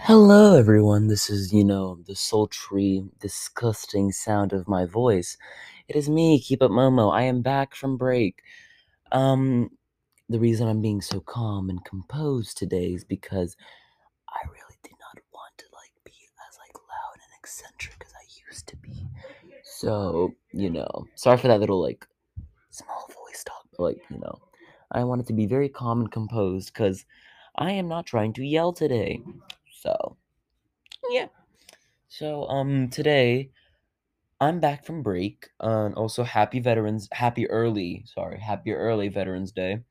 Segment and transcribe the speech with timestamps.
[0.00, 1.08] Hello, everyone.
[1.08, 5.36] This is, you know, the sultry, disgusting sound of my voice.
[5.88, 7.12] It is me, Keep Up Momo.
[7.12, 8.42] I am back from break.
[9.10, 9.70] Um,
[10.28, 13.56] the reason I'm being so calm and composed today is because
[14.28, 16.12] I really did not want to like be
[16.48, 19.08] as like loud and eccentric as I used to be.
[19.64, 22.06] So, you know, sorry for that little like
[22.70, 24.38] small voice talk, but like, you know,
[24.92, 27.04] I wanted to be very calm and composed because
[27.56, 29.20] I am not trying to yell today.
[29.86, 30.16] So,
[31.10, 31.26] yeah.
[32.08, 33.50] So, um, today
[34.40, 35.48] I'm back from break.
[35.60, 39.82] and also, happy Veterans, happy early, sorry, happy early Veterans Day.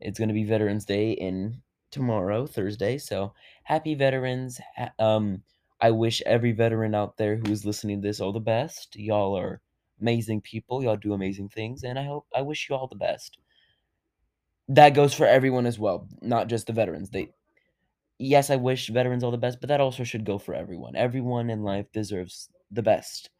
[0.00, 2.98] It's gonna be Veterans Day in tomorrow, Thursday.
[2.98, 4.60] So, happy veterans.
[4.76, 5.44] ha- Um,
[5.80, 8.96] I wish every veteran out there who is listening to this all the best.
[8.96, 9.60] Y'all are
[10.00, 10.82] amazing people.
[10.82, 13.38] Y'all do amazing things, and I hope I wish you all the best.
[14.68, 17.10] That goes for everyone as well, not just the veterans.
[17.10, 17.32] They
[18.18, 20.96] yes, I wish veterans all the best, but that also should go for everyone.
[20.96, 23.30] Everyone in life deserves the best.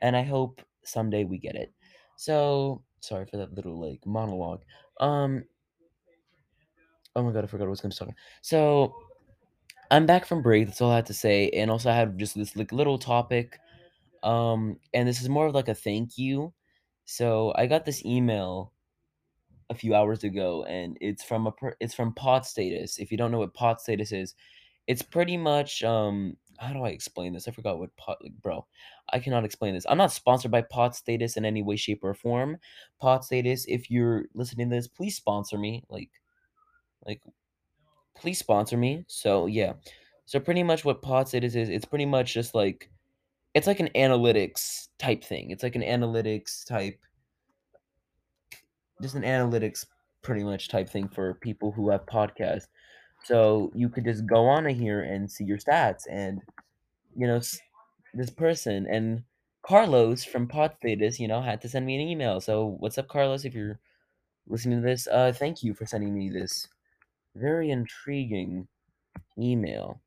[0.00, 1.72] and I hope someday we get it.
[2.16, 4.62] So sorry for that little like monologue.
[5.00, 5.44] Um,
[7.14, 8.08] oh my god, I forgot what I was going to talk.
[8.42, 8.94] So
[9.90, 10.66] I'm back from break.
[10.66, 13.58] That's all I had to say, and also I had just this like little topic.
[14.22, 16.52] Um, and this is more of like a thank you.
[17.04, 18.72] So I got this email
[19.70, 22.98] a few hours ago, and it's from a per- it's from Pod Status.
[22.98, 24.34] If you don't know what Pod Status is,
[24.86, 27.48] it's pretty much um how do I explain this?
[27.48, 28.66] I forgot what pot like bro.
[29.12, 29.86] I cannot explain this.
[29.88, 32.58] I'm not sponsored by Pod Status in any way, shape, or form.
[33.00, 35.84] Pod Status, if you're listening to this, please sponsor me.
[35.88, 36.10] Like
[37.06, 37.20] like
[38.16, 39.04] please sponsor me.
[39.08, 39.74] So yeah.
[40.24, 42.90] So pretty much what Pod Status is, it's pretty much just like
[43.54, 45.50] it's like an analytics type thing.
[45.50, 46.98] It's like an analytics type
[49.02, 49.86] just an analytics
[50.22, 52.66] pretty much type thing for people who have podcasts.
[53.24, 56.40] So you could just go on here and see your stats and
[57.16, 57.40] you know
[58.14, 59.22] this person and
[59.66, 62.40] Carlos from Podstatus, you know, had to send me an email.
[62.40, 63.44] So what's up, Carlos?
[63.44, 63.80] If you're
[64.46, 66.68] listening to this, uh, thank you for sending me this
[67.34, 68.68] very intriguing
[69.36, 70.00] email.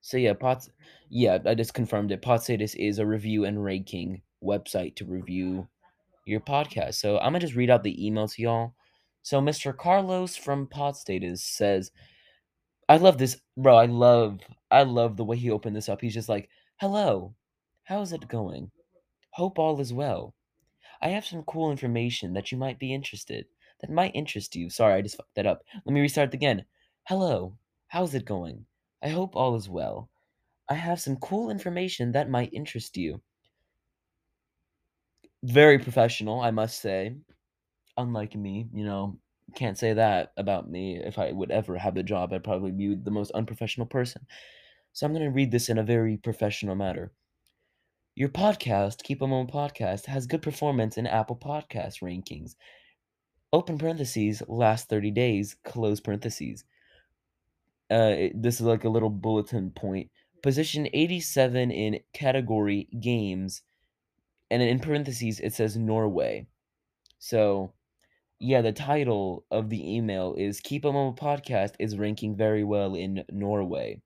[0.00, 0.68] So yeah, Pots,
[1.08, 2.22] yeah, I just confirmed it.
[2.22, 5.68] Podstatus is a review and ranking website to review
[6.24, 6.94] your podcast.
[6.94, 8.74] So I'm gonna just read out the email to y'all.
[9.22, 9.76] So Mr.
[9.76, 11.90] Carlos from Podstatus says,
[12.88, 13.76] "I love this, bro.
[13.76, 14.40] I love,
[14.70, 16.00] I love the way he opened this up.
[16.00, 16.48] He's just like,
[16.78, 17.34] hello,
[17.84, 18.70] how's it going?
[19.30, 20.34] Hope all is well.
[21.00, 23.46] I have some cool information that you might be interested,
[23.80, 24.70] that might interest you.
[24.70, 25.62] Sorry, I just fucked that up.
[25.84, 26.64] Let me restart again.
[27.04, 27.56] Hello,
[27.88, 28.66] how's it going?
[29.02, 30.08] I hope all is well.
[30.68, 33.20] I have some cool information that might interest you.
[35.44, 37.14] Very professional, I must say.
[37.96, 39.18] Unlike me, you know,
[39.54, 40.96] can't say that about me.
[40.96, 44.26] If I would ever have the job, I'd probably be the most unprofessional person.
[44.92, 47.12] So I'm going to read this in a very professional manner.
[48.16, 52.56] Your podcast, Keep Keep 'em On Podcast, has good performance in Apple Podcast rankings.
[53.52, 56.64] Open parentheses, last 30 days, close parentheses.
[57.90, 60.10] Uh, this is like a little bulletin point.
[60.42, 63.62] Position 87 in category games,
[64.54, 66.46] and in parentheses it says Norway.
[67.18, 67.72] So,
[68.38, 72.94] yeah, the title of the email is Keep 'em On Podcast is ranking very well
[72.94, 74.00] in Norway.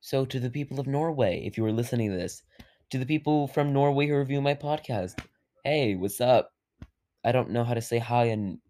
[0.00, 2.42] So, to the people of Norway, if you are listening to this,
[2.90, 5.24] to the people from Norway who review my podcast,
[5.64, 6.54] hey, what's up?
[7.24, 8.60] I don't know how to say hi in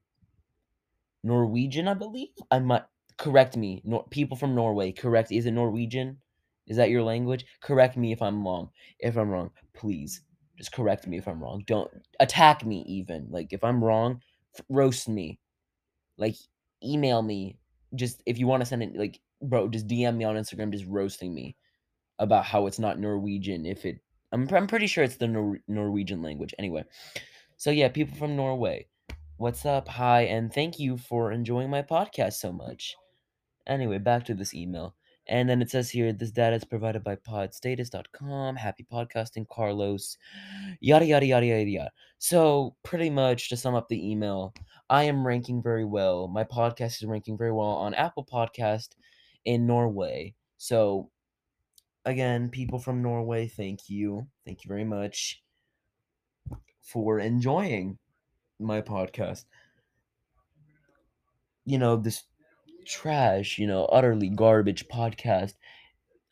[1.23, 2.31] Norwegian, I believe.
[2.51, 2.85] I might
[3.17, 3.81] correct me.
[3.85, 5.31] Nor- people from Norway, correct.
[5.33, 6.21] Is it Norwegian?
[6.67, 7.45] Is that your language?
[7.61, 8.71] Correct me if I'm wrong.
[8.99, 10.23] If I'm wrong, please
[10.57, 11.65] just correct me if I'm wrong.
[11.67, 11.91] Don't
[12.21, 13.27] attack me even.
[13.31, 14.21] Like if I'm wrong,
[14.69, 15.39] roast me.
[16.19, 16.37] Like
[16.85, 17.59] email me.
[17.95, 20.87] Just if you want to send it like bro, just DM me on Instagram just
[20.87, 21.57] roasting me
[22.19, 23.99] about how it's not Norwegian if it
[24.33, 26.55] I'm I'm pretty sure it's the Nor- Norwegian language.
[26.59, 26.85] Anyway.
[27.57, 28.87] So yeah, people from Norway.
[29.37, 29.89] What's up?
[29.89, 32.97] Hi, and thank you for enjoying my podcast so much.
[33.67, 34.95] Anyway, back to this email.
[35.29, 38.57] And then it says here this data is provided by podstatus.com.
[38.57, 40.19] Happy podcasting, Carlos.
[40.81, 41.91] Yada, yada, yada, yada, yada.
[42.19, 44.53] So, pretty much to sum up the email,
[44.91, 46.29] I am ranking very well.
[46.29, 48.91] My podcast is ranking very well on Apple Podcast
[49.45, 50.35] in Norway.
[50.59, 51.11] So,
[52.05, 54.27] again, people from Norway, thank you.
[54.45, 55.43] Thank you very much
[56.81, 57.99] for enjoying
[58.59, 59.45] my podcast.
[61.65, 62.25] You know, this
[62.87, 65.55] trash, you know, utterly garbage podcast.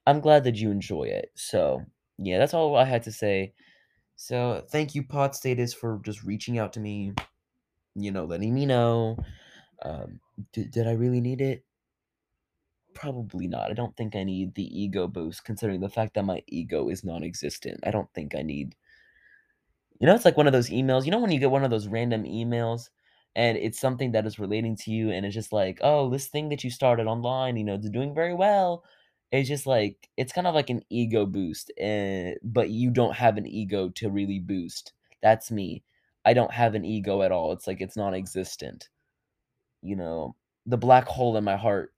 [0.07, 1.31] I'm glad that you enjoy it.
[1.35, 1.85] So,
[2.19, 3.55] yeah, that's all I had to say.
[4.17, 7.15] So, thank you, Pod Status, for just reaching out to me,
[7.95, 9.19] you know, letting me know.
[9.83, 10.21] Um,
[10.53, 11.65] did, did I really need it?
[12.95, 13.71] Probably not.
[13.71, 17.05] I don't think I need the ego boost considering the fact that my ego is
[17.05, 17.81] non-existent.
[17.85, 18.77] I don't think I need
[20.01, 21.71] You know, it's like one of those emails you know when you get one of
[21.71, 22.91] those random emails,
[23.37, 26.49] and it's something that is relating to you, and it's just like, "Oh, this thing
[26.51, 28.85] that you started online, you know, it's doing very well."
[29.33, 33.37] It's just like it's kind of like an ego boost, eh, but you don't have
[33.39, 34.93] an ego to really boost.
[35.23, 35.85] That's me.
[36.25, 37.53] I don't have an ego at all.
[37.53, 38.89] It's like it's non-existent.
[39.83, 40.37] You know,
[40.67, 41.95] the black hole in my heart,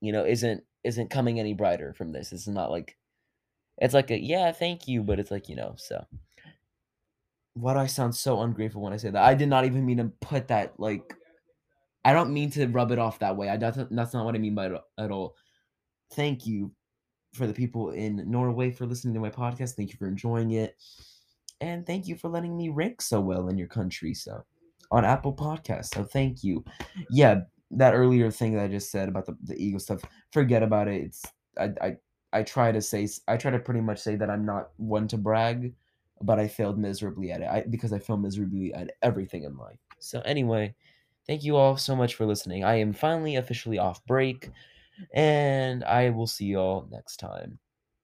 [0.00, 2.32] you know, isn't isn't coming any brighter from this.
[2.32, 2.96] It's not like
[3.78, 6.06] it's like a, "Yeah, thank you," but it's like, you know, so
[7.56, 9.22] Why do I sound so ungrateful when I say that?
[9.22, 11.14] I did not even mean to put that, like
[12.04, 13.48] I don't mean to rub it off that way.
[13.48, 15.34] I that's that's not what I mean by it at all.
[16.12, 16.72] Thank you
[17.34, 19.74] for the people in Norway for listening to my podcast.
[19.74, 20.76] Thank you for enjoying it.
[21.60, 24.44] And thank you for letting me rank so well in your country, so
[24.90, 26.64] on Apple Podcasts, so thank you.
[27.10, 27.40] Yeah,
[27.72, 31.02] that earlier thing that I just said about the the ego stuff, forget about it.
[31.02, 31.24] It's
[31.58, 31.96] I I
[32.32, 35.16] I try to say I try to pretty much say that I'm not one to
[35.16, 35.72] brag,
[36.22, 37.48] but I failed miserably at it.
[37.48, 39.78] I because I failed miserably at everything in life.
[39.98, 40.74] So anyway,
[41.26, 42.64] thank you all so much for listening.
[42.64, 44.50] I am finally officially off break,
[45.14, 47.58] and I will see y'all next time.